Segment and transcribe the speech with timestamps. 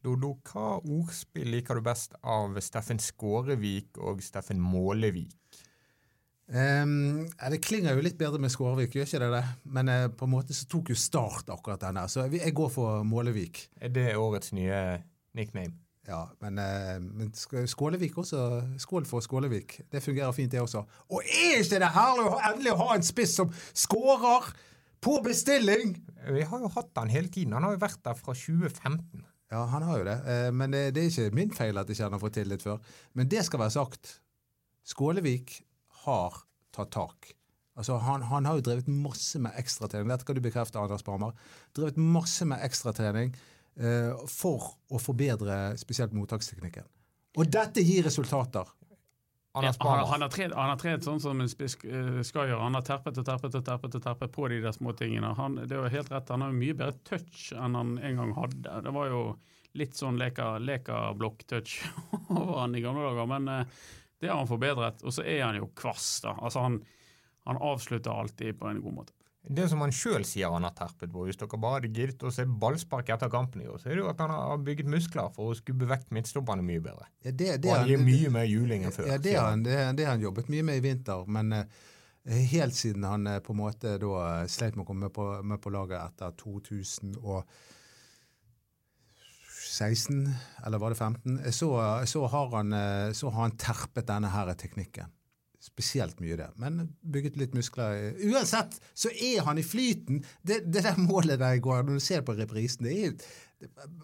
[0.00, 5.36] Dodo, hva ordspill liker du best av Steffen Skårevik og Steffen Målevik?
[6.50, 9.42] Um, det klinger jo litt bedre med Skårevik, gjør ikke det det?
[9.76, 12.72] Men uh, på en måte så tok jo Start akkurat den her, så jeg går
[12.74, 13.66] for Målevik.
[13.78, 14.80] Er det årets nye
[15.36, 15.76] nickname?
[16.08, 18.48] Ja, men, uh, men Skålevik også.
[18.82, 19.82] Skål for Skålevik.
[19.92, 20.82] Det fungerer fint, det også.
[21.12, 24.48] Og er ikke det herlig å endelig ha en spiss som skårer
[25.04, 26.00] på bestilling?
[26.24, 27.52] Vi har jo hatt han hele tiden.
[27.54, 29.28] Han har jo vært der fra 2015.
[29.50, 30.18] Ja, han har jo det.
[30.26, 32.64] Uh, men det, det er ikke min feil at ikke han har fått til litt
[32.64, 32.78] før.
[33.18, 34.16] Men det skal være sagt.
[34.86, 35.58] Skålevik
[36.04, 36.42] har
[36.74, 37.32] tatt tak.
[37.78, 40.10] Altså, han, han, har jo drevet masse med ekstratrening.
[40.10, 41.36] Dette kan du bekrefte, Anders Barmer.
[41.76, 43.32] Drevet masse med ekstratrening
[43.80, 46.88] eh, for å forbedre spesielt mottaksteknikken.
[47.38, 48.68] Og dette gir resultater.
[49.52, 52.62] Han, han, har han har tredd sånn som en spiss uh, skal gjøre.
[52.62, 55.32] Han har terpet og terpet og terpet og terpet på de der små tingene.
[55.34, 58.20] Han, det er jo helt rett, han har jo mye bedre touch enn han en
[58.22, 58.76] gang hadde.
[58.86, 59.24] Det var jo
[59.80, 61.74] litt sånn leka-blokk-touch
[62.36, 63.26] over han i gamle dager.
[63.32, 63.82] Men uh,
[64.22, 65.02] det har han forbedret.
[65.02, 66.36] Og så er han jo kvass, da.
[66.38, 66.78] Altså han,
[67.50, 69.16] han avslutter alltid på en god måte.
[69.40, 72.32] Det som han sjøl sier han har terpet på, hvis dere bare hadde giddet å
[72.34, 75.30] se ballspark etter kampen i år, så er det jo at han har bygget muskler
[75.32, 77.08] for å skubbe vekk midtstopperne mye bedre.
[77.24, 79.08] Ja, det, det og han gir mye mer juling enn før.
[79.08, 79.64] Ja, det har han,
[79.96, 81.24] han jobbet mye med i vinter.
[81.24, 81.64] men uh,
[82.52, 84.12] Helt siden han uh, på en måte da
[84.44, 87.40] uh, sleit med å komme med på, med på laget etter 2000 og
[89.70, 90.20] 16,
[90.66, 91.70] eller var det 15, så,
[92.10, 92.74] så, har, han,
[93.14, 95.12] så har han terpet denne her teknikken.
[95.60, 96.48] Spesielt mye det.
[96.56, 98.14] Men bygget litt muskler.
[98.30, 100.22] Uansett så er han i flyten!
[100.40, 103.16] Det, det der målet der i går, når du ser på reprisen, det er jo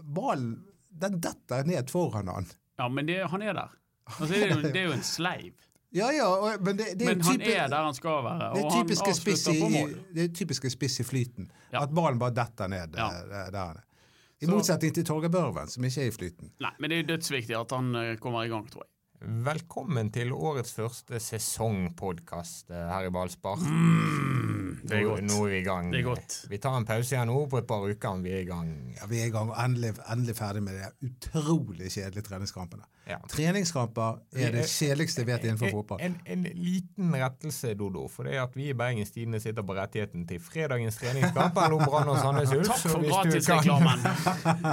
[0.04, 0.58] Ballen
[1.00, 2.48] den detter ned foran han.
[2.76, 3.72] Ja, men det, han er der.
[4.04, 5.54] Altså, det, er jo, det er jo en sleiv.
[5.96, 9.60] Ja, ja, men, det, men han type, er der han skal være, og han avslutter
[9.62, 9.92] på mål.
[10.12, 11.46] Det er typiske spiss i flyten.
[11.70, 11.84] Ja.
[11.86, 13.06] At ballen bare detter ned ja.
[13.54, 13.84] der han er.
[14.42, 16.50] I motsetning til Torgeir Børven, som ikke er i flyten.
[16.60, 18.90] Nei, men det er dødsviktig at han eh, kommer i gang, tror jeg.
[19.24, 23.62] Velkommen til årets første sesongpodkast eh, her i Ballspar.
[23.64, 25.22] Mm, det er godt.
[25.24, 25.88] Nå er vi i gang.
[25.92, 26.34] Det er godt.
[26.50, 28.18] Vi tar en pause igjen nå på et par uker.
[28.20, 28.74] Vi er i gang.
[28.98, 32.84] Ja, Vi er i gang og endelig, endelig ferdig med de utrolig kjedelige treningskampene.
[33.08, 33.16] Ja.
[33.30, 36.02] Treningskamper er det kjedeligste jeg vet innenfor fotball.
[36.04, 38.04] En, en, en, liten rettelse, Dodo.
[38.12, 41.86] For det er at vi i Bergens Tidende sitter på rettigheten til fredagens treningskamp mellom
[41.86, 42.68] Brann og Sandnes Ulf.
[42.74, 44.04] Takk for gratisreklamen!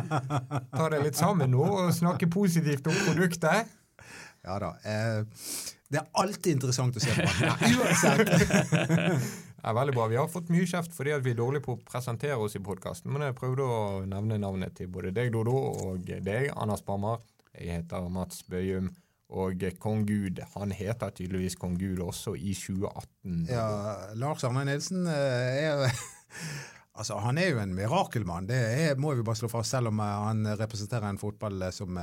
[0.77, 3.71] ta det litt sammen nå og snakke positivt om produktet.
[4.43, 4.73] Ja da.
[4.83, 5.23] Eh,
[5.93, 7.27] det er alltid interessant å se på.
[7.79, 8.29] Uansett.
[9.63, 10.09] Ja, veldig bra.
[10.11, 13.13] Vi har fått mye kjeft fordi vi er dårlige på å presentere oss i podkasten,
[13.15, 15.53] men jeg prøvde å nevne navnet til både deg, Dodo,
[15.85, 17.21] og deg, Anders Bammer.
[17.55, 18.91] Jeg heter Mats Bøyum.
[19.33, 23.47] Og kong Gud, han heter tydeligvis kong Gud også i 2018.
[23.47, 23.63] Ja,
[24.19, 25.87] Lars Arne Nilsen eh, er
[26.99, 30.03] Altså, Han er jo en mirakelmann, det er, må vi bare slå fast, selv om
[30.03, 31.97] eh, han representerer en fotball eh, som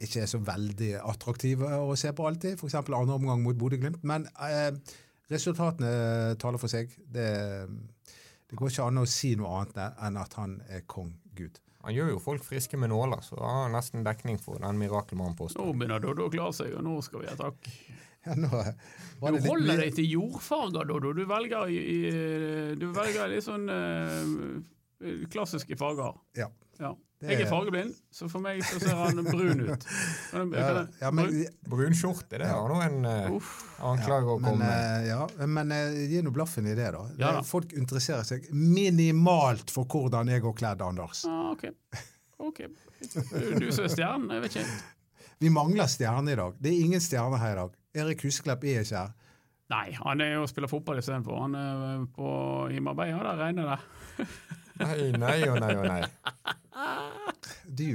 [0.00, 2.56] ikke er så veldig attraktive å se på alltid.
[2.58, 2.76] F.eks.
[2.80, 4.02] andre omgang mot Bodø-Glimt.
[4.08, 4.70] Men eh,
[5.30, 6.92] resultatene taler for seg.
[7.00, 7.26] Det,
[7.66, 11.60] det, går ikke an å si noe annet enn at han er kong Gud.
[11.84, 15.62] Han gjør jo folk friske med nåler, så han har nesten dekning for den mirakelmannen-posten.
[15.62, 17.70] Nå begynner Doddo å klare seg, og nå skal vi ha takk.
[18.20, 21.14] Ja, nå, du holder deg til jordfarger, Doddo.
[21.16, 21.72] Du velger,
[22.76, 26.18] du velger litt sånn uh, klassiske farger.
[26.36, 26.50] Ja.
[26.82, 26.92] ja.
[27.20, 27.34] Er...
[27.34, 29.82] Jeg er fargeblind, så for meg så ser han brun ut.
[30.32, 31.34] Men, ja, ja, men,
[31.68, 33.50] brun skjorte, det har nå en uh,
[33.90, 35.08] anklage å komme med.
[35.10, 37.02] Ja, men uh, gi nå blaffen i det, da.
[37.20, 37.42] Ja, da.
[37.44, 41.26] Folk interesserer seg minimalt for hvordan jeg går kledd, Anders.
[41.28, 41.66] Ah, ok.
[42.48, 42.70] okay.
[43.02, 44.80] Du som er stjernen, jeg vet ikke.
[45.44, 46.56] Vi mangler stjerne i dag.
[46.56, 47.76] Det er ingen stjerne her i dag.
[48.00, 49.12] Erik Husklepp er ikke her.
[49.70, 51.44] Nei, han er jo og spiller fotball istedenfor.
[51.44, 52.32] Han er på,
[52.72, 54.26] Himarbeia, der regner det.
[54.80, 56.00] nei, nei og nei og nei.
[57.64, 57.86] Du,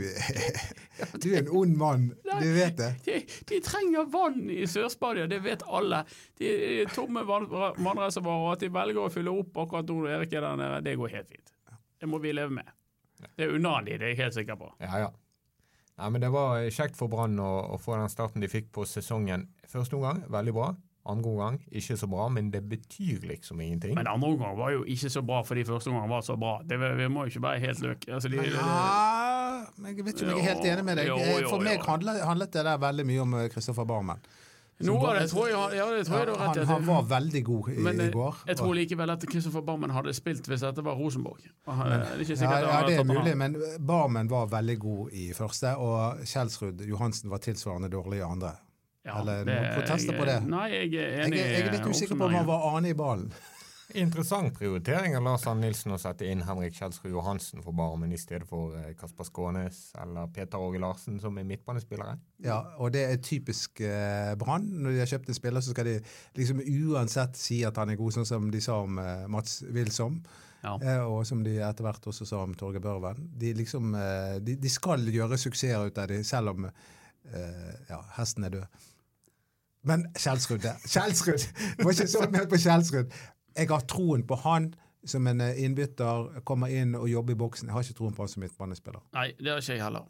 [1.22, 2.92] du er en ond mann, du vet det.
[3.06, 3.20] De,
[3.52, 6.04] de trenger vann i Sør-Spania, det vet alle.
[6.40, 10.58] De er tomme vannreservoarer, at de velger å fylle opp akkurat nå Erik er der
[10.60, 11.54] nede, det går helt fint.
[12.00, 12.74] Det må vi leve med.
[13.36, 14.74] Det han de, det er jeg helt sikker på.
[14.84, 15.14] Ja, ja.
[15.96, 18.84] Nei, men Det var kjekt for Brann å, å, få den starten de fikk på
[18.90, 19.48] sesongen.
[19.72, 20.74] Første omgang, veldig bra.
[21.06, 23.94] Andre omgang ikke så bra, men det betyr liksom ingenting.
[23.96, 26.58] Men andre omgang var jo ikke så bra fordi første omgang var så bra.
[26.66, 28.08] Det, vi må jo ikke være helt løk.
[28.10, 28.80] Altså, de, ja,
[29.76, 31.14] jeg vet ikke om jeg er helt enig med deg.
[31.50, 34.24] For meg handlet, handlet, det der veldig mye om Kristoffer Barmen.
[34.84, 36.64] Noe av det tror jeg, ja, det tror jeg du har rett i.
[36.68, 38.42] Han, han, var veldig god i, men, i går.
[38.50, 41.46] Jeg tror likevel at Kristoffer Barmen hadde spilt hvis dette var Rosenborg.
[41.70, 46.28] Men, det ja, ja, det er mulig, men Barmen var veldig god i første, og
[46.28, 48.52] Kjelsrud Johansen var tilsvarende dårlig i andre.
[49.06, 50.40] Ja, Eller noen protester på det?
[50.50, 51.40] Nei, jeg er enig.
[51.40, 53.30] Jeg, jeg er litt usikker på om han var ane i ballen.
[53.94, 58.18] Interessant prioritering av Lars Arne Nilsen å sette inn Henrik Kjelsrud Johansen for Barmen i
[58.18, 62.16] stedet for eh, Kasper Skånes eller Peter Åge Larsen som er midtbanespillere.
[62.44, 64.66] Ja, og det er typisk eh, Brann.
[64.82, 66.00] Når de har kjøpt en spiller, så skal de
[66.40, 70.18] liksom uansett si at han er god, sånn som de sa om eh, Mats Wilsom.
[70.66, 70.74] Ja.
[70.82, 73.22] Eh, og som de etter hvert også sa om Torgeir Børven.
[73.38, 78.02] De, liksom, eh, de, de, skal gjøre suksess ut av det, selv om eh, ja,
[78.18, 78.84] hesten er død.
[79.86, 81.44] Men Kjelsrud Kjelsrud!
[81.84, 83.14] Må ikke så mye på Kjelsrud.
[83.56, 84.74] Jeg har troen på han
[85.06, 87.70] som en eh, innbytter, kommer inn og jobber i boksen.
[87.70, 89.04] Jeg har ikke troen på han som midtbanespiller.
[89.16, 90.08] Nei, det har ikke jeg heller.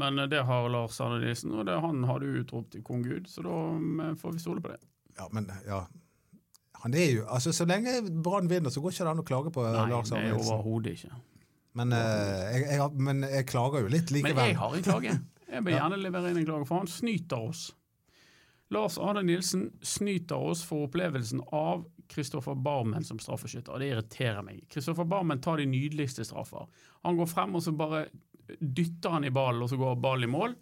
[0.00, 3.04] Men eh, det har Lars Arne Nilsen, og det, han har du utropt til kong
[3.06, 4.80] Gud, så da mm, får vi stole på det.
[5.18, 5.84] Ja, men ja.
[6.84, 9.52] Han er jo, altså Så lenge Brann vinner, så går ikke det an å klage
[9.54, 10.50] på Nei, Lars Arne Nilsen.
[10.50, 11.22] Nei, overhodet ikke.
[11.74, 14.36] Men, uh, jeg, jeg, men, jeg, klager jo litt likevel.
[14.36, 15.14] Men jeg har en klage.
[15.54, 17.64] Jeg vil gjerne levere inn en klage, for han snyter oss.
[18.74, 24.42] Lars Arne Nilsen snyter oss for opplevelsen av Kristoffer Barmen som straffeskytter, og det irriterer
[24.46, 24.64] meg.
[24.70, 26.68] Kristoffer Barmen tar de nydeligste straffer.
[27.06, 28.06] Han går frem, og så bare
[28.60, 30.56] dytter han i ballen, og så går ballen i mål.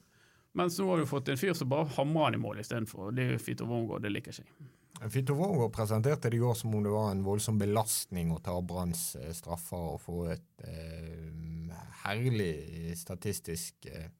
[0.59, 3.13] Mens nå har du fått en fyr som bare hamrer han i mål istedenfor.
[3.17, 4.71] Det er Fito Wormgård, det liker ikke jeg.
[5.11, 8.55] Fito Wormgård presenterte det i går som om det var en voldsom belastning å ta
[8.63, 11.73] Branns eh, straffer og få et eh,
[12.05, 14.11] herlig statistisk eh,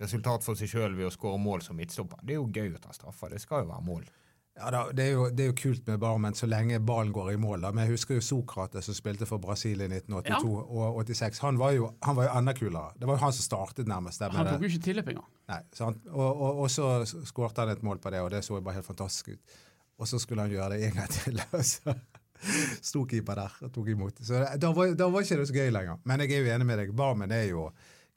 [0.00, 2.22] resultat for seg sjøl ved å skåre mål som midtstopper.
[2.22, 4.06] Det er jo gøy å ta straffer, det skal jo være mål.
[4.60, 7.32] Ja, da, det, er jo, det, er jo, kult med Barmen så lenge ballen går
[7.32, 7.62] i mål.
[7.64, 7.70] Da.
[7.72, 10.90] Men jeg husker jo Sokrates som spilte for Brasil i 1982 ja.
[10.90, 11.40] og 86.
[11.46, 12.92] Han var, jo, han var, jo, enda kulere.
[13.00, 14.26] Det var jo han som startet, nærmest.
[14.26, 15.28] Han tok jo ikke tilløp engang.
[15.50, 16.04] Nei, sant?
[16.12, 18.80] Og, og, og så skårte han et mål på det, og det så jo bare
[18.80, 19.60] helt fantastisk ut.
[20.00, 21.40] Og så skulle han gjøre det en gang til.
[21.56, 21.96] og så
[22.84, 24.20] sto keeper der og tok imot.
[24.24, 26.04] Så Da var, da var ikke det så gøy lenger.
[26.04, 26.94] Men jeg er jo enig med deg.
[26.96, 27.70] Barmen er jo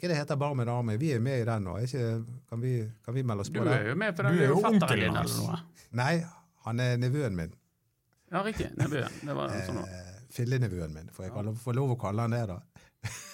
[0.03, 0.97] hva det heter Barmen Arme?
[0.99, 1.77] Vi er med i den nå.
[2.49, 2.73] Kan, vi,
[3.05, 3.71] kan, vi, melde oss på det?
[3.71, 4.35] Du er jo med på den.
[4.35, 5.59] Du er jo onkelen noe?
[5.95, 6.13] Nei,
[6.65, 7.53] han er nevøen min.
[8.33, 8.67] Ja, riktig.
[8.79, 9.15] Nevøen.
[9.21, 12.59] Det var sånn eh, Fillenevøen min, får jeg få lov å kalle han det, da.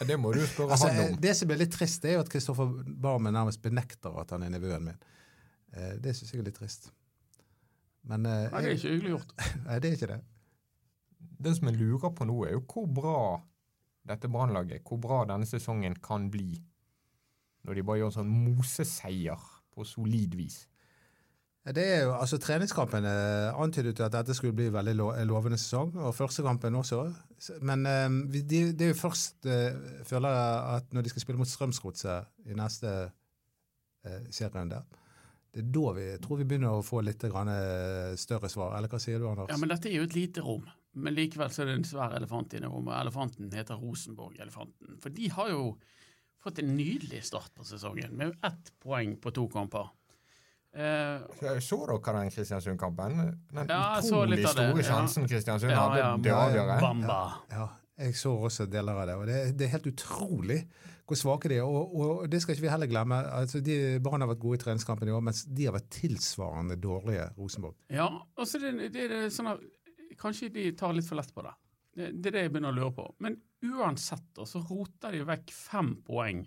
[0.05, 1.19] Det må du spørre altså, han om.
[1.21, 2.71] Det som er litt trist, er jo at Kristoffer
[3.01, 4.99] Barmen nærmest benekter at han er nevøen min.
[5.73, 6.89] Eh, det syns jeg er litt trist.
[8.09, 9.33] Men, eh, Nei, det er ikke hyggelig gjort.
[9.67, 10.19] Nei, det er ikke det.
[11.39, 13.19] Det som jeg lurer på nå, er jo hvor bra
[14.09, 16.57] dette Brannlaget, hvor bra denne sesongen kan bli.
[17.67, 20.63] Når de bare gjør en sånn moseseier på solid vis.
[21.69, 23.11] Det er jo, altså Treningskampene
[23.59, 24.95] antydet at dette skulle bli veldig
[25.27, 27.03] lovende sesong, og første kampen også.
[27.61, 31.41] Men um, det de er jo først, uh, føler jeg, at når de skal spille
[31.41, 34.81] mot Strømsgodset i neste uh, serierunde
[35.49, 38.75] det er da vi tror vi begynner å få litt større svar.
[38.77, 39.49] Eller hva sier du, Anders?
[39.49, 40.67] Ja, men Dette er jo et lite rom,
[40.97, 42.95] men likevel så er det en svær elefant i det rommet.
[42.97, 44.97] Elefanten heter Rosenborg-elefanten.
[45.03, 45.63] For de har jo
[46.43, 49.91] fått en nydelig start på sesongen, med ett poeng på to kamper.
[50.69, 53.17] Eh, så dere den Kristiansund-kampen?
[53.51, 56.77] Den ja, utrolig store sjansen Kristiansund ja, hadde til å avgjøre.
[56.83, 57.19] Bamba.
[57.49, 57.65] Ja,
[58.05, 60.61] jeg så også deler av det, og det, det er helt utrolig
[61.09, 61.65] hvor svake de er.
[61.65, 63.17] Og, og, det skal ikke vi heller glemme.
[63.33, 66.77] altså de, Brann har vært gode i treningskampen i år, mens de har vært tilsvarende
[66.79, 67.75] dårlige Rosenborg.
[67.89, 69.63] Ja, og så det, det, det sånn at
[70.19, 71.55] Kanskje de tar litt for lett på det.
[71.95, 73.07] Det, det er det jeg begynner å lure på.
[73.23, 76.45] Men uansett så roter de vekk fem poeng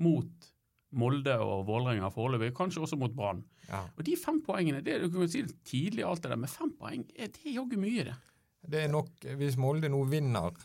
[0.00, 0.50] mot
[0.98, 3.44] Molde og Vålerenga foreløpig, kanskje også mot Brann.
[3.68, 3.84] Ja.
[3.94, 7.04] Og de fem poengene, det du kan si tidlig alt det der, med fem poeng,
[7.14, 8.16] det er jaggu mye, det.
[8.70, 10.56] Det er nok, Hvis Molde nå vinner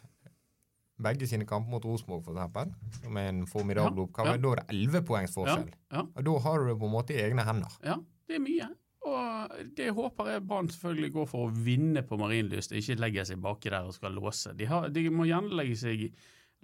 [1.05, 4.41] begge sine kamper mot Rosenborg, f.eks., som er en formidabel ja, oppgave, ja.
[4.41, 5.69] da er det elleve poengs forskjell.
[5.91, 7.77] Ja, og da har du det på en måte i egne hender.
[7.85, 8.69] Ja, det er mye.
[9.05, 13.41] Og det håper jeg Brann selvfølgelig går for å vinne på Marienlyst, ikke legge seg
[13.43, 14.55] baki der og skal låse.
[14.57, 16.07] De, har, de må gjerne legge seg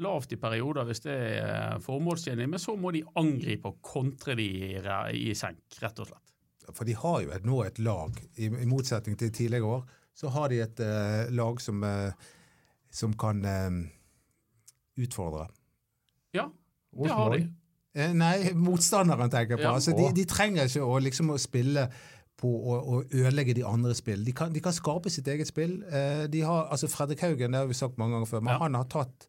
[0.01, 4.49] lavt i perioder hvis det er formålstjenlig, men så må de angripe og kontre de
[5.13, 6.27] i senk, rett og slett.
[6.71, 10.31] For de har jo et, nå et lag, i, i, motsetning til tidligere år, så
[10.33, 12.29] har de et uh, lag som, uh,
[12.93, 13.81] som kan uh,
[15.01, 15.47] utfordre.
[16.37, 16.47] Ja,
[16.95, 17.41] det har de.
[18.15, 19.67] Nei, motstanderen tenker jeg på.
[19.67, 21.89] Ja, altså, de, de, trenger ikke å, liksom, å spille
[22.41, 24.25] på å, å, ødelegge de andre spill.
[24.25, 25.79] De kan, de kan skape sitt eget spill.
[25.87, 28.61] Eh, de har, altså Fredrik Haugen, det har vi sagt mange ganger før, men ja.
[28.63, 29.27] han har tatt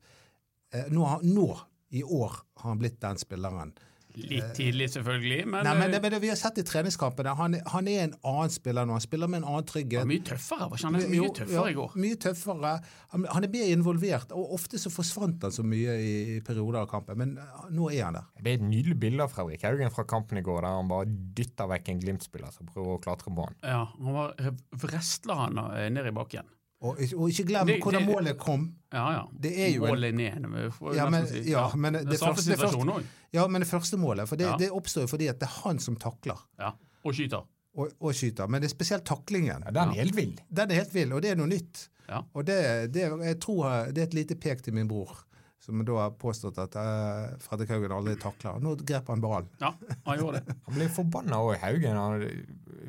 [0.75, 1.49] eh, nå, nå,
[1.92, 3.75] i år har han blitt den spilleren
[4.14, 5.38] Litt tidlig, selvfølgelig.
[5.49, 7.33] Men, Nei, men, men, vi har sett i treningskampene.
[7.38, 8.97] Han, han, er en annen spiller nå.
[8.99, 10.09] Han spiller med en annen trygghet.
[10.09, 10.69] Mye tøffere.
[10.69, 11.97] var ikke han mye tøffere i går?
[12.04, 12.75] Mye tøffere.
[13.14, 14.35] Han, er mer involvert.
[14.37, 17.88] og Ofte så forsvant han så mye i, i perioder av kampen, men uh, nå
[17.92, 18.31] er han der.
[18.38, 21.09] Det er et nydelig bilde av Fredrik Haugen fra kampen i går, der han bare
[21.38, 23.61] dytter vekk en Glimt-spiller som prøver å klatre på han.
[23.64, 24.37] Ja, han var
[24.83, 26.49] vrestler han eh, ned i bakken.
[26.82, 28.64] Og, og, ikke glem det, hvordan målet kom.
[28.92, 29.22] Ja, ja.
[29.44, 30.48] Det er jo målet ned.
[30.96, 34.26] Ja, men, ja, men det, det, første, det, første, ja, men det første målet.
[34.28, 34.56] For det, ja.
[34.58, 36.42] det oppstår jo fordi at det er han som takler.
[36.58, 36.72] Ja,
[37.06, 37.46] Og skyter.
[37.78, 38.50] og, og skyter.
[38.50, 39.62] Men det er spesielt taklingen.
[39.62, 40.34] Ja, den er helt vill.
[40.50, 41.86] Den er helt vill, og det er noe nytt.
[42.08, 42.24] Ja.
[42.34, 42.58] Og det,
[42.94, 45.22] det, jeg tror det er et lite pek til min bror,
[45.64, 48.57] som da har påstått at uh, Fredrik Haugen aldri takla.
[48.59, 49.50] Nå grep han ballen.
[49.61, 49.71] Ja,
[50.04, 50.57] han gjorde det.
[50.66, 52.00] Han ble forbanna òg, Haugen.
[52.00, 52.25] Han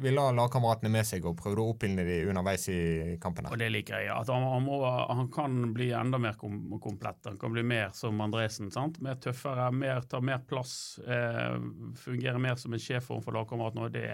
[0.01, 2.79] ville ha lagkameratene med seg og prøvde å oppildne dem underveis i
[3.21, 3.45] kampen.
[3.51, 4.09] Og det liker jeg.
[4.15, 7.21] At han, han, må, han, kan bli enda mer kom, komplett.
[7.29, 8.71] Han kan bli mer som Andresen.
[8.73, 8.97] sant?
[9.05, 10.97] Mer tøffere, mer, ta mer plass.
[11.05, 11.59] Eh,
[12.01, 13.91] fungere mer som en sjef for lagkameratene.
[13.93, 14.07] Det,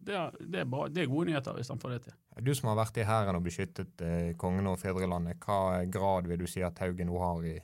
[0.00, 0.88] det, det, er bra.
[0.88, 2.16] det er gode nyheter hvis han får det til.
[2.40, 6.40] Du som har vært i hæren og beskyttet eh, kongen og fedrelandet, hva grad vil
[6.40, 7.58] du si at Haugen nå har i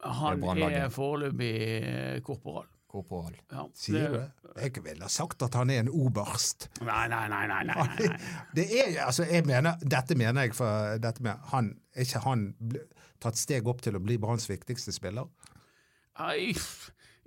[0.00, 2.68] han er foreløpig korporal.
[2.90, 3.36] Korporal.
[3.52, 4.28] Ja, Sier du det?
[4.64, 6.66] Jeg ville ha sagt at han er en oberst.
[6.82, 7.44] Nei, nei, nei.
[7.46, 8.08] nei, nei, nei.
[8.56, 12.48] Det er, altså, jeg mener, dette mener jeg, for dette med, han, er ikke han
[13.22, 15.28] tatt steg opp til å bli Branns viktigste spiller?
[16.18, 16.50] Nei,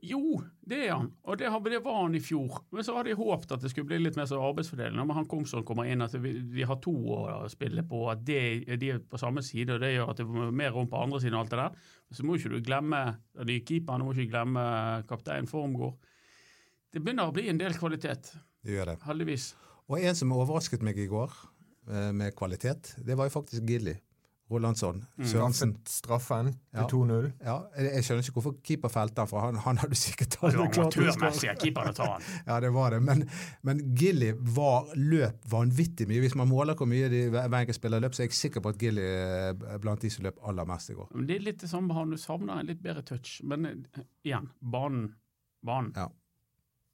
[0.03, 2.57] jo, det er han, og det, det, var han i fjor.
[2.75, 5.05] Men så hadde jeg håpet at det skulle bli litt mer så arbeidsfordelende.
[5.07, 8.23] Men han kom sånn kommer inn at vi, vi, har to å spille på, at
[8.27, 8.41] det,
[8.81, 9.77] de er på samme side.
[9.77, 11.37] og Det gjør at det er mer rom på andre siden.
[11.37, 11.93] og alt det der.
[12.19, 13.01] Så må ikke du glemme
[13.47, 14.65] de keeperne, må ikke glemme
[15.09, 15.95] kaptein Formgård.
[16.93, 18.33] Det begynner å bli en del kvalitet.
[18.63, 18.99] Det gjør det.
[19.07, 19.53] Heldigvis.
[19.87, 21.31] Og en som overrasket meg i går
[21.89, 23.95] eh, med kvalitet, det var jo faktisk Gilly.
[24.51, 25.05] Rolandsson.
[25.17, 25.25] Mm.
[25.27, 25.71] Sørensen.
[25.87, 27.29] Straffen til 2-0.
[27.45, 30.59] Ja, jeg skjønner ikke hvorfor keeper felte han, for han, han hadde sikkert tatt Det
[30.59, 31.55] var å skåre.
[31.61, 32.27] keeperen å ta han.
[32.49, 33.01] ja, det var det.
[33.07, 33.25] Men,
[33.65, 36.21] men Gilly var, løp vanvittig mye.
[36.25, 38.73] Hvis man måler hvor mye de hver enkelt spiller løp, så er jeg sikker på
[38.73, 41.09] at Gilly er blant de som løp aller mest i går.
[41.15, 43.39] Men det er litt det samme, han savner en litt bedre touch.
[43.47, 45.13] Men eh, igjen, banen.
[45.65, 45.93] banen.
[45.97, 46.09] Ja.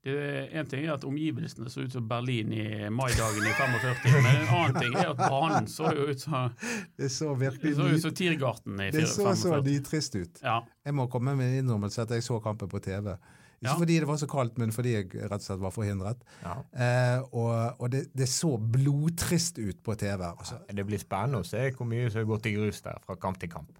[0.07, 4.53] En ting er at omgivelsene så ut som Berlin i maidagen i 45, men en
[4.55, 6.53] annen ting er at banen så jo ut som
[6.95, 9.01] Det så virkelig så ut som Tiergarten i 45.
[9.01, 10.39] Det så så nitrist ut.
[10.43, 10.61] Ja.
[10.85, 13.17] Jeg må komme med en innrømmelse at jeg så kampen på TV.
[13.59, 13.75] Ikke ja.
[13.75, 16.21] fordi det var så kaldt, men fordi jeg rett og slett var forhindret.
[16.45, 16.53] Ja.
[16.71, 20.23] Eh, og, og det, det, så blodtrist ut på TV.
[20.29, 20.61] Altså.
[20.71, 23.41] Det blir spennende å se hvor mye som har gått i grus der fra kamp
[23.41, 23.75] til kamp.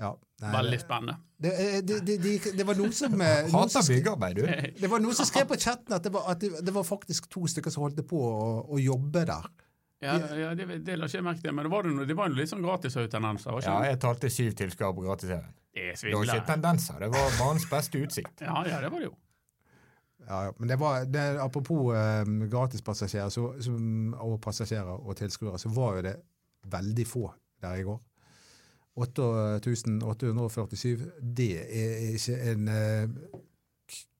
[0.00, 0.10] Ja,
[0.42, 1.16] nei, Veldig spennende.
[1.44, 1.50] Det,
[1.86, 4.72] det, det, det, var noen som eh, Hater byggearbeid, du.
[4.80, 7.44] Det var noen som skrev på chatten at det var, at det, var faktisk to
[7.50, 9.50] stykker som holdt på å, å jobbe der.
[10.04, 12.50] Ja, ja det, det la ikke jeg merke til, men det var, det var litt
[12.50, 13.60] sånn gratishautendenser?
[13.64, 15.44] Ja, jeg talte syv tilskuere på gratis-TV.
[15.74, 18.42] Det, det var ikke tendenser, det var banens beste utsikt.
[18.44, 19.14] ja, ja, det var det jo.
[20.24, 23.34] Ja, men det var, det, Apropos eh, gratispassasjerer
[24.24, 26.14] og passasjerer og tilskuere, så var jo det
[26.72, 27.26] veldig få
[27.62, 27.98] der i går.
[28.94, 33.08] 8847, det er ikke en uh,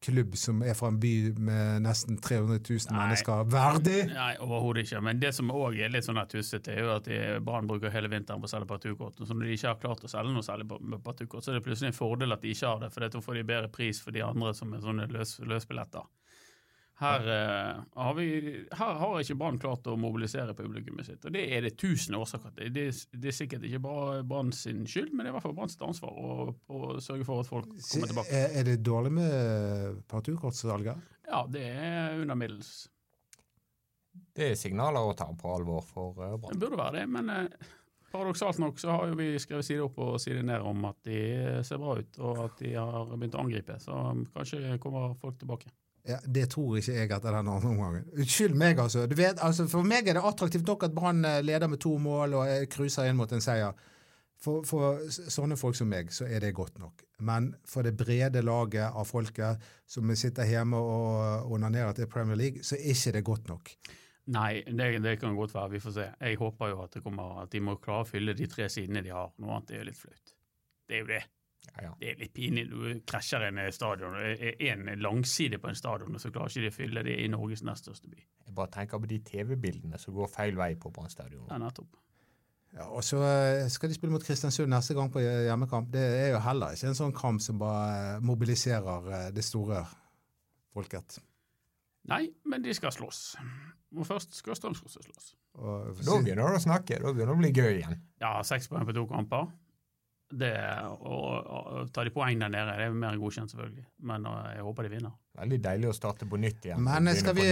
[0.04, 4.00] klubb som er fra en by med nesten 300 000 nei, mennesker verdig.
[4.10, 5.00] Nei, overhodet ikke.
[5.06, 7.08] Men det som òg er litt sånn tussete, er jo at
[7.46, 9.20] Brann bruker hele vinteren på å selge partukort.
[9.20, 10.66] Så når de ikke har klart å selge noe særlig
[11.06, 13.40] partukort, så er det plutselig en fordel at de ikke har det, for da får
[13.40, 16.04] de bedre pris for de andre som er sånne løs, løsbilletter.
[16.94, 18.26] Her, uh, har vi,
[18.70, 21.24] her har ikke Brann klart å mobilisere publikummet sitt.
[21.26, 22.70] og Det er det tusen årsaker til.
[22.70, 25.56] Det, det, er sikkert ikke bare Brann sin skyld, men det er i hvert fall
[25.58, 28.38] Branns ansvar å, å, sørge for at folk kommer tilbake.
[28.38, 31.12] Er, er det dårlig med parturkortsalget?
[31.26, 32.74] Ja, det er under middels.
[34.34, 36.54] Det er signaler å ta på alvor for uh, Brann.
[36.54, 37.70] Det burde være det, men uh,
[38.14, 41.18] paradoksalt nok så har jo vi skrevet side opp og side ned om at de
[41.66, 43.82] ser bra ut, og at de har begynt å angripe.
[43.82, 44.04] Så
[44.36, 45.74] kanskje kommer folk tilbake.
[46.04, 48.04] Ja, Det tror ikke jeg etter den andre omgangen.
[48.12, 49.06] Unnskyld meg, altså.
[49.08, 49.64] Vet, altså.
[49.72, 53.08] For meg er det attraktivt nok at Brann eh, leder med to mål og cruiser
[53.08, 53.72] inn mot en seier.
[54.44, 57.06] For, for, sånne folk som meg, så er det godt nok.
[57.24, 62.64] Men for det brede laget av folket som sitter hjemme og onanerer til Premier League,
[62.66, 63.72] så er ikke det godt nok.
[64.34, 65.70] Nei, det, det, kan godt være.
[65.76, 66.06] Vi får se.
[66.20, 69.12] Jeg håper jo at, kommer, at de må klare å fylle de tre sidene de
[69.12, 69.32] har.
[69.40, 70.36] Noe annet er jo litt flaut.
[70.88, 71.22] Det er jo det.
[71.70, 71.92] Ja, ja.
[72.00, 72.66] Det er litt pinlig.
[72.70, 76.76] Du krasjer en stadion, en langside på en stadion, og så klarer ikke de å
[76.76, 78.20] fylle det i Norges nest største by.
[78.20, 81.46] Jeg bare tenker på de TV-bildene som går feil vei på Brann stadion.
[81.50, 82.00] Ja, nettopp.
[82.74, 85.92] Ja, og så eh, skal de spille mot Kristiansund neste gang på hjemmekamp.
[85.94, 89.84] Det er jo heller ikke en sånn kamp som bare mobiliserer eh, det store
[90.74, 91.20] folket.
[92.10, 93.20] Nei, men de skal slåss.
[93.94, 95.28] Og først skal Strømsgodset slåss.
[95.62, 96.98] Og, da begynner det å snakke.
[96.98, 98.00] Da begynner det å bli gøy igjen.
[98.20, 99.46] Ja, seks poeng på to kamper.
[100.34, 100.52] Det,
[101.06, 101.26] og,
[101.56, 103.84] og ta de poeng der nede, det er mer enn godkjent, selvfølgelig.
[104.10, 105.12] Men uh, jeg håper de vinner.
[105.38, 106.82] Veldig deilig å starte på nytt igjen.
[106.82, 107.46] Men skal vi,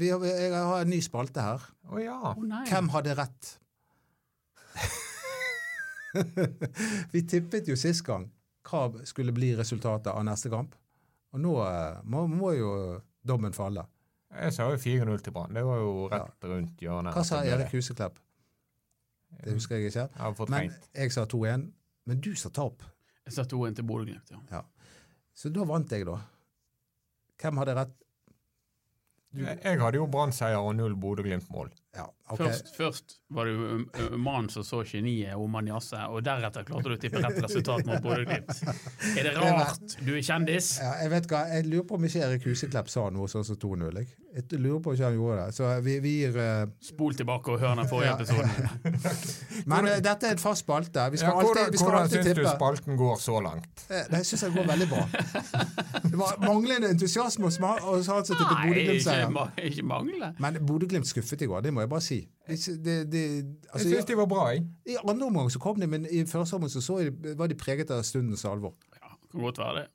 [0.00, 1.68] vi, Jeg har en ny spalte her.
[1.90, 2.16] Oh, ja.
[2.32, 3.52] oh, Hvem hadde rett?
[7.12, 8.26] vi tippet jo sist gang
[8.66, 10.74] hva skulle bli resultatet av neste kamp.
[11.34, 11.54] Og nå
[12.10, 12.70] må, må, jo
[13.26, 13.84] dommen falle.
[14.36, 15.54] Jeg sa jo 4-0 til Brann.
[15.54, 16.50] Det var jo rett ja.
[16.50, 17.14] rundt hjørnet.
[17.14, 18.18] Hva sa Erik Huseklepp?
[19.44, 20.06] Det husker jeg ikke.
[20.16, 21.66] Jeg Men jeg sa 2-1.
[22.06, 22.84] Men du sa tap.
[23.26, 24.40] Jeg satte 2-1 til Bodø-Glimt, ja.
[24.52, 24.62] ja.
[25.34, 26.20] Så da vant jeg, da.
[27.42, 27.96] Hvem hadde rett?
[29.36, 31.72] Jeg hadde jo Brann-seier og null Bodø-Glimt-mål.
[31.96, 32.46] Ja, okay.
[32.50, 36.94] Først, først var det jo mannen som så geniet Oman Jasse, og deretter klarte du
[36.94, 38.52] å tippe rett resultat mot Bodø-Glimt.
[39.16, 40.74] Er det rart du er kjendis?
[40.82, 43.58] Ja, jeg vet hva, jeg lurer på om ikke Erik Huseklepp sa noe sånn som
[43.62, 43.96] 2-0.
[44.02, 44.10] Jeg.
[44.36, 45.56] jeg lurer på om ikke han gjorde det.
[45.56, 46.68] Så vi, vi gir uh...
[46.84, 48.16] Spol tilbake og hør den forrige Ja.
[48.20, 48.50] episoden.
[49.72, 51.08] Men uh, dette er en fast spalte.
[51.14, 53.86] Vi skal Ja, hvordan alltid, vi skal hvordan alltid syns du spalten går så langt?
[53.88, 55.02] Eh, Det syns jeg går veldig bra.
[56.06, 60.36] Det var manglende entusiasme hos han som tippet Bodø-Glimt-seier.
[60.42, 62.20] Men Bodø-Glimt skuffet i går, det må jeg bare si.
[62.46, 63.22] Det, det, det,
[63.72, 64.64] altså, Jeg syns de var bra, jeg.
[64.86, 67.54] I andre omgang så kom de, men i første omgang så, så jeg- var de
[67.58, 68.74] preget av stundens alvor.
[69.00, 69.86] Ja, kan godt være det.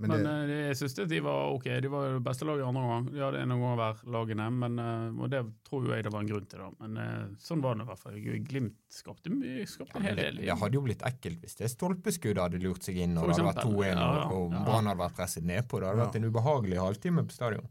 [0.00, 1.64] Men, Men det, eh, jeg syns de var ok.
[1.84, 3.08] De var jo det beste laget i andre omgang.
[3.12, 6.22] De hadde en omgang hver lagene, men, eh, og det tror jo jeg det var
[6.24, 6.58] en grunn til.
[6.62, 6.70] da.
[6.80, 8.16] Men eh, sånn var det i hvert fall.
[8.48, 10.36] Glimt skapte, mye- skapte en hel del.
[10.40, 13.50] det hadde jo blitt ekkelt hvis det stolpeskuddet hadde lurt seg inn og det hadde
[13.52, 14.64] vært 2-1 Ja, og, og ja.
[14.64, 15.80] Brann hadde vært presset nedpå.
[15.84, 16.06] Det hadde Ja.
[16.08, 17.68] vært en ubehagelig halvtime på stadion.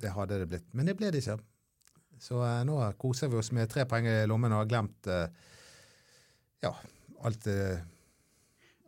[0.00, 0.68] det hadde det blitt.
[0.74, 1.40] Men det ble det ikke.
[2.22, 5.26] Så eh, nå koser vi oss med tre poeng i lommen og har glemt eh,
[6.62, 6.70] ja,
[7.26, 7.80] alt eh,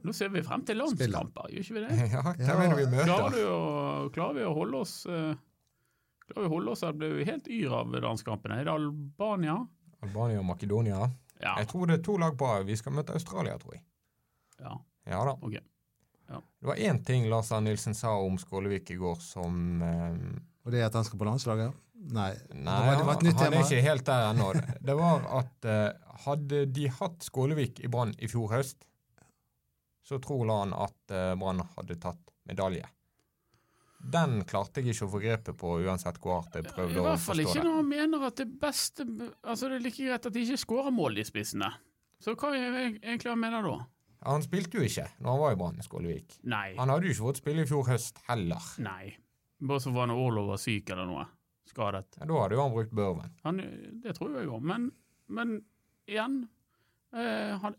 [0.05, 1.97] Nå ser vi frem til landskamper, gjør ikke vi det?
[2.15, 3.35] Ja, hvem er det vi Klarer, møter?
[3.35, 3.59] du å,
[4.15, 5.33] klarer vi å holde oss eh,
[6.29, 6.95] Klarer vi å holde oss her?
[7.01, 8.61] ble jo helt yr av landskampene.
[8.63, 9.59] Er det Albania?
[10.05, 11.03] Albania og Makedonia.
[11.43, 11.57] Ja.
[11.61, 12.49] Jeg tror det er to lag på.
[12.65, 13.83] Vi skal møte Australia, tror jeg.
[14.63, 14.73] ja.
[15.05, 15.35] Ja da.
[15.45, 15.59] Ok.
[16.33, 20.15] Det var én ting Lars Arne Nilsen sa om Skålevik i går som eh,
[20.65, 21.77] Og det er at han skal på landslaget?
[21.95, 22.33] Nei.
[22.53, 23.61] Nei, det var, det var et nytt han tema.
[23.61, 24.49] er ikke helt der ennå.
[24.89, 28.85] Det var at uh, hadde de hatt Skålevik i Brann i fjor høst,
[30.05, 32.85] så tror han at uh, Brann hadde tatt medalje.
[34.05, 37.25] Den klarte jeg ikke å få grepet på, uansett hvor hardt jeg prøvde å hvert
[37.25, 40.43] fall ikke når han mener at det beste Altså det er like greit at de
[40.45, 41.71] ikke skårer mål, de spissene.
[42.21, 43.79] Så hva er egentlig han mener da?
[44.29, 46.37] Han spilte jo ikke når han var i Brann, Skålevik.
[46.49, 46.75] Nei.
[46.77, 48.69] Han hadde jo ikke fått spille i fjor høst heller.
[48.85, 49.15] Nei.
[49.65, 51.25] Bare så var han Orlov var syk eller noe.
[51.75, 52.19] Skadet.
[52.21, 53.33] Ja, da hadde jo han brukt Børven.
[53.45, 53.63] Han,
[54.05, 54.89] det tror jeg jo, Men,
[55.27, 55.57] men
[56.07, 56.45] igjen
[57.15, 57.77] eh, han,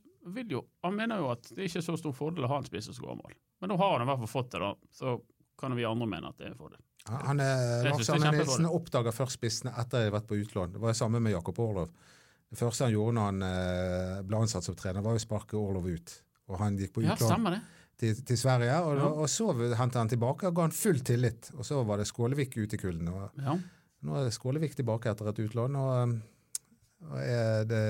[0.50, 2.68] jo, han mener jo at det er ikke er så stor fordel å ha en
[2.68, 3.38] spiss som skårer mål.
[3.62, 4.74] Men nå har han i hvert fall fått det, da.
[4.92, 5.16] Så
[5.60, 6.82] kan vi andre mene at det er en fordel.
[7.06, 8.32] Han er, Lars Arne.
[8.34, 10.74] Nilsen oppdaga først spissene etter at jeg hadde vært på utlån.
[10.74, 11.92] Det var det samme med Jakob Orlov.
[12.50, 15.86] Det første han gjorde når han eh, ble ansatt som trener, var å sparke Orlov
[15.90, 16.14] ut.
[16.50, 17.62] Og han gikk på utlån Ja,
[18.02, 19.08] til, til Sverige, og, Ja.
[19.24, 21.52] og så hentet han tilbake og ga han full tillit.
[21.56, 23.08] Og så var det Skålevik ute i kulden.
[23.14, 23.56] Og Ja.
[24.06, 26.16] Nå er Skålevik tilbake etter et utlån, og,
[27.10, 27.84] og er det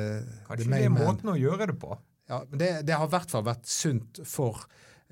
[0.47, 1.07] Kanskje det er main man.
[1.07, 1.95] måten å gjøre det på.
[2.29, 4.63] Ja, men det, det har i hvert fall vært sunt for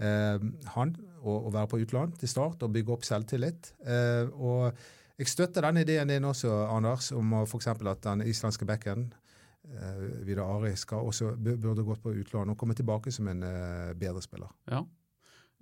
[0.02, 0.42] eh,
[0.76, 3.74] han å, å være på utlån til start og bygge opp selvtillit.
[3.86, 4.74] Eh, og
[5.20, 7.70] jeg støtter den ideen din også, Anders, om f.eks.
[7.70, 9.12] at den islandske bekken,
[9.70, 13.94] eh, Vidar Ari, skal også burde gått på utlån og komme tilbake som en eh,
[13.94, 14.50] bedre spiller.
[14.72, 14.82] Ja.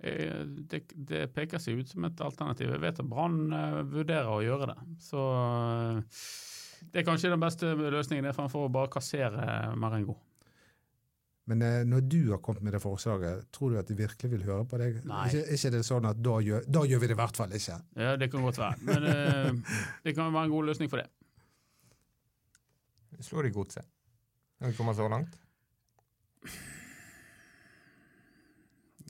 [0.02, 2.72] Eh, Det, det peker seg ut som et alternativ.
[2.74, 4.78] Jeg vet at Brann eh, vurderer å gjøre det.
[5.04, 6.20] Så eh,
[6.92, 10.18] det er kanskje den beste løsningen det er fremfor å bare kassere Marengo.
[11.50, 11.58] Men
[11.90, 14.78] når du har kommet med det forslaget, tror du at de virkelig vil høre på
[14.78, 15.00] deg?
[15.10, 15.24] Nei.
[15.26, 17.78] Ikke, ikke det sånn at da gjør, da gjør vi det i hvert fall ikke.
[17.98, 18.78] Ja, det kan godt være.
[18.86, 21.08] Men eh, det kan være en god løsning for det.
[23.26, 23.86] Slå de godset.
[24.62, 25.34] Når vi kommer så langt.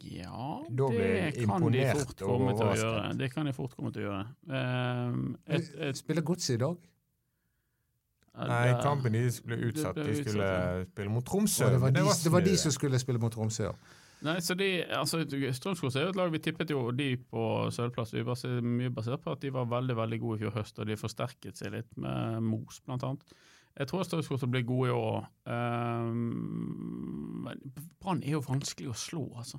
[0.03, 3.11] Ja, det kan de fort komme til å gjøre.
[3.21, 4.25] Det kan de fort komme til å gjøre.
[4.51, 6.88] Um, et, et, Spiller Godset i dag?
[8.33, 9.99] Nei, kampen deres ble utsatt.
[9.99, 10.85] De utsatt, skulle ja.
[10.88, 11.69] spille mot Tromsø.
[11.69, 13.69] Og det, var de, det var de som skulle spille mot Tromsø.
[13.71, 13.99] ja.
[14.23, 18.12] Nei, så de, altså, Strømskog er jo et lag vi tippet jo de på sølvplass.
[18.15, 20.87] Vi var mye basert på at de var veldig veldig gode i fjor høst, og
[20.87, 23.35] de forsterket seg litt med Mos, annet.
[23.75, 25.27] Jeg tror Strømskog blir gode i år.
[25.49, 27.49] Um,
[27.99, 29.59] Brann er jo vanskelig å slå, altså.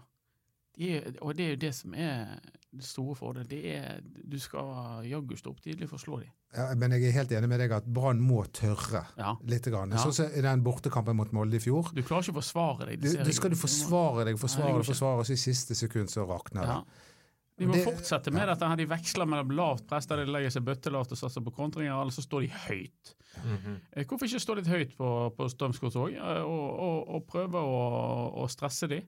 [0.78, 0.90] De
[1.22, 2.40] og det er jo det som er
[2.74, 3.48] det store fordelen.
[3.50, 6.32] Det er, du skal jaggu stå opp tidlig for å slå dem.
[6.54, 9.36] Ja, men jeg er helt enig med deg at Brann må tørre Ja.
[9.46, 9.66] litt.
[9.70, 9.94] Grann.
[9.94, 10.02] Ja.
[10.02, 11.94] Sånn som i den bortekampen mot Molde i fjor.
[11.94, 13.02] Du klarer ikke å forsvare deg.
[13.02, 16.26] Du, du skal du forsvare deg, forsvare deg, forsvare, og så i siste sekund så
[16.30, 16.78] rakner det.
[16.78, 17.10] Ja.
[17.62, 18.68] De må Det- fortsette med dette.
[18.68, 21.94] her De veksler mellom lavt press, der de legger seg bøttelavt og satser på kontringer,
[22.02, 23.16] eller så står de høyt.
[23.44, 24.06] Mm -hmm.
[24.08, 28.48] Hvorfor ikke stå litt høyt på, på Strømsgods òg, og, og, og prøve å, å
[28.50, 29.02] stresse de?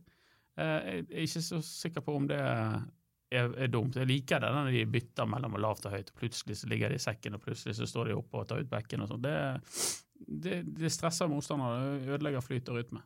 [0.57, 2.85] Eh, Jeg er ikke så sikker på om det er,
[3.31, 3.95] er dumt.
[3.99, 6.11] Jeg liker det når de bytter mellom lavt og høyt.
[6.13, 8.59] og Plutselig så ligger de i sekken, og plutselig så står de oppe og tar
[8.63, 9.01] ut bekken.
[9.01, 9.21] og sånn.
[9.21, 9.35] Det,
[10.45, 13.01] det, det stresser motstanderne, ødelegger flyt og rytme.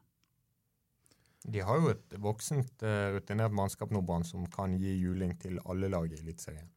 [1.49, 5.57] De har jo et voksent, eh, rutinert mannskap nå, Brann, som kan gi juling til
[5.65, 6.67] alle lag i Eliteserien.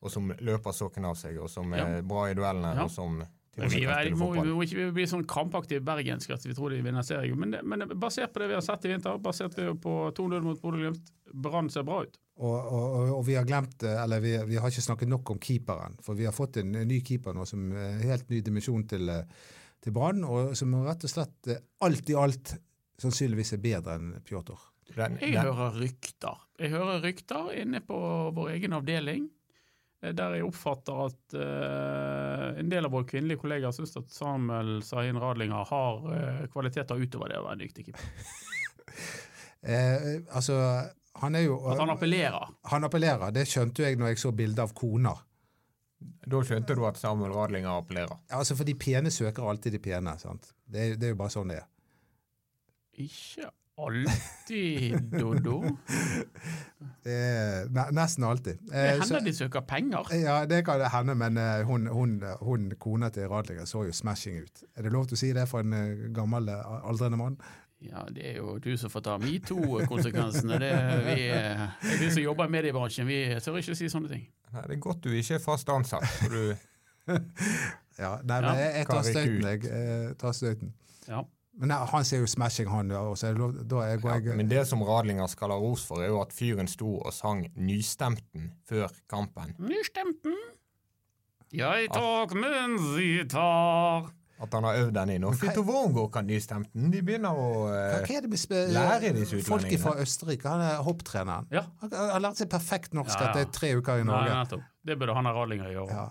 [0.00, 2.00] Og som løper sokken av seg, og som er Ja.
[2.00, 2.84] bra i duellene, Ja.
[2.84, 3.20] og som
[3.58, 7.04] Vi, er, må, vi må ikke bli sånn krampaktige bergenske at vi tror de vinner
[7.06, 7.38] serien.
[7.38, 11.10] Men, men, basert på det vi har sett i vinter, basert på 2-0 mot Bodø-Glimt,
[11.30, 12.18] Brann ser bra ut.
[12.40, 12.84] Og, og,
[13.16, 15.98] og, vi har glemt, eller vi, vi, har ikke snakket nok om keeperen.
[16.04, 19.12] For vi har fått en, en ny keeper nå som er helt ny dimensjon til,
[19.82, 21.52] til Brann, og som rett og slett
[21.84, 22.54] alt i alt
[23.02, 24.68] sannsynligvis er bedre enn Pjotr.
[24.94, 26.38] Jeg hører rykter.
[26.58, 27.98] Jeg hører rykter inne på
[28.34, 29.39] vår egen avdeling Eh,
[30.00, 35.18] der jeg oppfatter at uh, en del av våre kvinnelige kollegaer syns at Samuel Sahin
[35.20, 38.30] Radlinger har uh, kvaliteter utover det å være en dyktig keeper.
[39.74, 40.56] eh, altså,
[41.20, 42.54] han er jo At han appellerer?
[42.72, 43.34] Han appellerer.
[43.36, 45.12] Det skjønte jeg når jeg så bilde av kona.
[46.00, 48.16] Da skjønte du at Samuel Radlinger appellerer?
[48.30, 50.16] Ja, altså, for de pene søker alltid de pene.
[50.22, 50.54] sant?
[50.64, 51.68] Det, det er jo bare sånn det er.
[53.04, 53.52] Ikke
[53.86, 55.62] alltid, Dodo?
[57.96, 58.58] nesten alltid.
[58.68, 60.12] Det hender så, de søker penger.
[60.14, 64.42] Ja, det kan hende, men eh, hun, hun, hun kona til Radlinger så jo smashing
[64.42, 64.62] ut.
[64.76, 67.40] Er det lov til å si det for en eh, gammel, aldrende mann?
[67.80, 70.58] Ja, det er jo du som får ta metoo-konsekvensene.
[71.06, 71.20] Vi,
[72.02, 74.26] vi som jobber i mediebransjen, vi tør ikke si sånne ting.
[74.52, 76.04] Nei, det er godt du ikke er fast ansatt.
[76.20, 76.42] For du
[78.04, 79.64] ja, nei, men jeg, jeg tar støyten, jeg.
[79.64, 80.74] jeg tar støyten.
[81.08, 81.24] Ja.
[81.60, 82.92] Men han ser jo smashing, han.
[82.96, 83.34] Også.
[83.68, 86.32] Da jeg, ja, jeg, men det som Radlinger skal ha ros for, er jo at
[86.32, 89.52] fyren sto og sang Nystemten før kampen.
[89.60, 90.38] Nystemten,
[91.50, 94.06] jeg tar mens jeg tar
[94.40, 95.24] At han har øvd den inn.
[95.28, 96.86] Og Fito Wongo kan nystemten.
[96.94, 99.42] De begynner å uh, lære disse utlendingene.
[99.50, 100.48] Folk fra Østerrike.
[100.48, 101.50] Han er hopptreneren.
[101.52, 101.66] Ja.
[101.82, 103.34] Han har lært seg perfekt norsk ja, ja.
[103.34, 104.38] etter tre uker i Norge.
[104.38, 105.98] Nei, det burde han ha Radlinger gjøre.
[105.98, 106.08] Ja.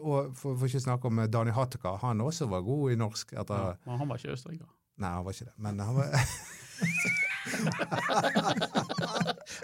[0.00, 1.94] Og for, for ikke snakke om Dani Hateka.
[2.02, 3.36] han også var god i norsk.
[3.38, 4.66] Etter, ja, han var ikke østerriker.
[5.00, 5.56] Nei, han var ikke det.
[5.64, 6.06] Men han var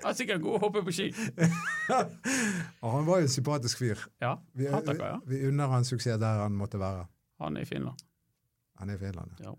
[0.03, 1.07] Han er sikkert god å hoppe på ski.
[2.83, 4.01] og han var jo en sympatisk fyr.
[4.23, 4.97] Ja, vi, vi,
[5.31, 7.07] vi unner han suksess der han måtte være.
[7.43, 8.01] Han er i Finland.
[8.81, 9.53] Han er i Finland, ja.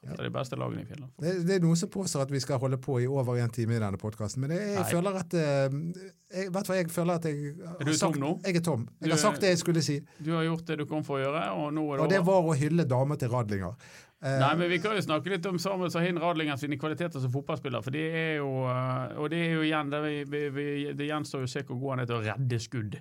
[0.00, 1.12] Et av de beste lagene i Finland.
[1.20, 3.76] Det, det, er noen som påstår at vi skal holde på i over en time
[3.76, 5.74] i denne podkasten, men jeg, jeg føler at eh,
[6.32, 8.30] jeg, vet hva, jeg føler at jeg Er du tom nå?
[8.46, 8.86] Jeg er tom.
[8.96, 9.98] Jeg du, har sagt det jeg skulle si.
[10.16, 12.22] Du har gjort det du kom for å gjøre, og nå er det Og det
[12.30, 13.76] var å hylle damer til Radlinger.
[14.24, 17.32] Eh, Nei, men Vi kan jo snakke litt om Samuel Sahin Radlinger sine kvaliteter som
[17.32, 17.84] fotballspiller.
[17.84, 21.44] for det er jo, eh, Og det er jo igjen, det, vi, vi, det gjenstår
[21.44, 23.00] jo å se hvor god han er til å redde skudd.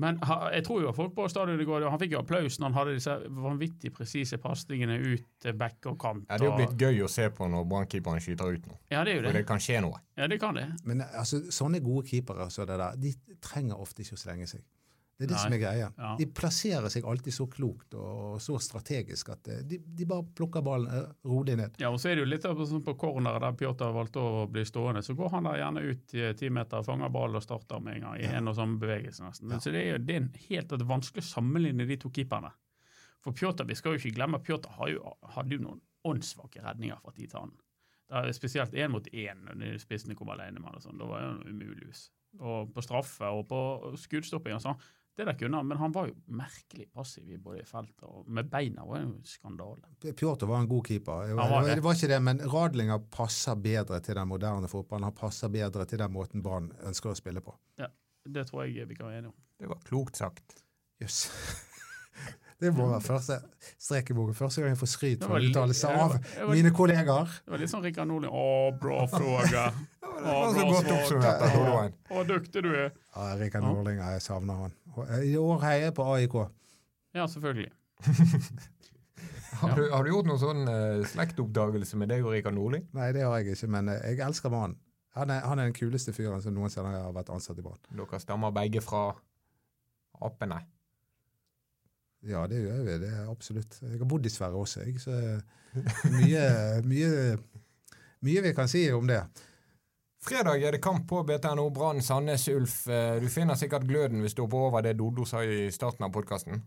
[0.00, 0.20] Men
[0.54, 2.92] jeg tror jo folk på stadionet i går Han fikk jo applaus når han hadde
[2.94, 6.24] disse vanvittig presise pasningene ut til back og kant.
[6.28, 8.78] Ja, Det er jo blitt gøy å se på når brannkeeperen skyter ut nå.
[8.94, 9.32] Ja, det er jo det.
[9.32, 10.00] For det kan skje noe.
[10.16, 10.68] Ja, det kan det.
[10.86, 14.62] Men altså, sånne gode keepere så det der, de trenger ofte ikke å slenge seg.
[15.20, 15.40] Det er det Nei.
[15.42, 15.88] som er greia.
[16.00, 16.10] Ja.
[16.16, 20.64] De plasserer seg alltid så klokt og så strategisk at eh, de, de bare plukker
[20.64, 21.76] ballen eh, rolig ned.
[21.82, 24.64] Ja, og så er det jo litt sånn på corneret der Pjotr valgte å bli
[24.64, 25.02] stående.
[25.04, 28.06] Så går han der gjerne ut i ti meter, fanger ballen og starter med en
[28.06, 28.14] gang.
[28.16, 28.38] i ja.
[28.38, 29.52] en og samme bevegelse nesten.
[29.52, 29.60] Ja.
[29.60, 32.54] Så det er jo det er helt det er vanskelig å sammenligne de to keeperne.
[33.20, 37.28] For Pjotr, vi skal jo ikke glemme Pjotr hadde jo noen åndssvake redninger fra tid
[37.34, 38.32] til annen.
[38.32, 40.86] Spesielt én mot én når spissene kom alene med det.
[40.86, 40.96] Sånn.
[40.96, 41.92] Da var det umulig.
[42.40, 43.60] Og på straffe og på
[44.00, 44.80] skuddstopping og sånn.
[45.20, 48.86] Det de kunne men han var jo merkelig passiv i både feltet og med beina.
[48.88, 49.90] var jo skandale.
[50.16, 51.34] Pjotr var en god keeper.
[51.36, 51.74] Var det.
[51.74, 51.84] det.
[51.84, 55.10] var ikke det, men Radlinger passer bedre til den moderne fotballen.
[55.10, 57.52] Han passer bedre til den måten Brann ønsker å spille på.
[57.76, 57.90] Ja,
[58.24, 59.36] Det tror jeg vi kan være enige om.
[59.60, 60.62] Det var klokt sagt.
[61.02, 61.26] Jøss.
[61.28, 61.66] Yes.
[62.60, 63.38] Det må være første
[63.80, 64.36] strek i boken.
[64.36, 66.16] Første gang jeg får skryt for uttalelse av
[66.50, 67.30] mine kollegaer.
[67.46, 68.28] Det var litt sånn Rikard Nordli.
[68.28, 69.62] Å, bra fråga.
[70.20, 71.94] Å, bra svar.
[72.12, 72.90] Å, dyktig du er.
[73.14, 74.74] Ja, Rikard Nordling, jeg savner han.
[75.24, 76.36] I år heier jeg på AIK.
[77.16, 77.70] Ja, selvfølgelig.
[79.62, 82.82] har, du, har, du, gjort noen sånn uh, slektoppdagelse med deg og Rikard Nordli?
[82.96, 84.76] Nei, det har jeg ikke, men uh, jeg elsker mannen.
[85.16, 87.80] Han er, han er den kuleste fyren som noensinne har vært ansatt i Brann.
[87.88, 89.08] Dere stammer begge fra
[90.22, 90.60] apene?
[92.28, 92.96] Ja, det gjør vi.
[93.00, 93.78] Det er absolutt.
[93.82, 95.14] Jeg har bodd i Sverige også, jeg, så
[96.12, 96.42] mye,
[96.90, 97.38] mye,
[98.26, 99.22] mye vi kan si om det.
[100.20, 102.82] Fredag er det kamp på BTNO Brann Sandnes Ulf.
[102.92, 106.12] Eh, du finner sikkert gløden hvis du hopper over det Dodo sa i starten av
[106.12, 106.60] podkasten.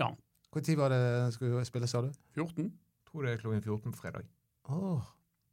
[0.00, 0.10] Ja.
[0.56, 2.10] Når var det skulle spille, sa du?
[2.34, 2.72] 14.
[3.06, 4.26] Tror det er klokken 14 på fredag.
[4.72, 5.04] Åh,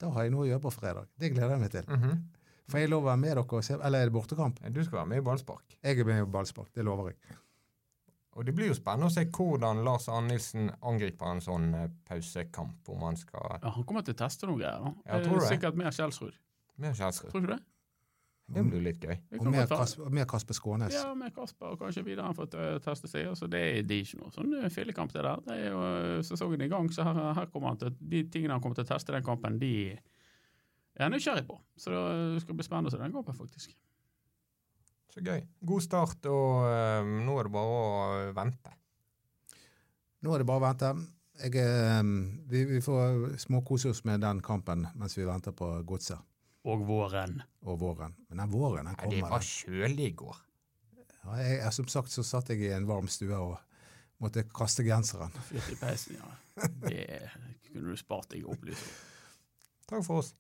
[0.02, 1.12] da har jeg noe å gjøre på fredag.
[1.20, 1.86] Det gleder jeg meg til.
[1.88, 2.24] Mm -hmm.
[2.72, 3.86] Får jeg lov å være med dere?
[3.86, 4.60] Eller er det bortekamp?
[4.70, 5.78] Du skal være med i ballspark.
[5.84, 7.38] Jeg er med i ballspark, det lover jeg.
[8.34, 12.89] Og Det blir jo spennende å se hvordan Lars Arnildsen angriper en sånn eh, pausekamp.
[12.89, 13.60] om Han skal...
[13.60, 14.89] Ja, han kommer til å teste noe greier.
[15.06, 15.52] Ja, tror du det?
[15.52, 16.39] Sikkert mer Kjelsrud.
[16.82, 17.30] Mer Kjelsrud.
[17.34, 17.60] Tror du det?
[18.54, 19.13] Det blir litt gøy.
[19.39, 20.93] Og mer, Kasper, mer Kasper Skånes.
[20.93, 23.30] Ja, mer Kasper, og kanskje videre han fått uh, teste seg.
[23.39, 25.46] Så det, det, er ikke noe sånn fillekamp, det der.
[25.48, 25.86] Det er jo
[26.28, 28.91] sesongen i gang, så her, her, kommer han til De tingene han kommer til å
[28.91, 31.58] teste i den kampen, de er jeg nysgjerrig på.
[31.80, 33.74] Så det skal bli spennende å se den kampen, faktisk.
[35.13, 35.43] Så gøy.
[35.62, 36.63] God start, og
[37.06, 38.71] nå er det bare å vente.
[40.26, 40.93] nå er det bare å vente.
[41.43, 41.99] Jeg, eh,
[42.49, 46.21] vi, vi får småkose oss med den kampen mens vi venter på godset.
[46.69, 47.41] Og våren.
[47.67, 48.15] Og våren.
[48.30, 49.15] Men den våren den kommer.
[49.15, 50.41] det var kjølig i går.
[51.23, 53.58] Ja, jeg, som sagt så satt jeg i en varm stue og
[54.23, 55.34] måtte kaste genseren.
[55.49, 56.32] Fyrt i peisen, ja.
[56.86, 57.06] Det
[57.69, 58.88] kunne du spart deg å opplyse.
[59.89, 60.34] Takk for oss.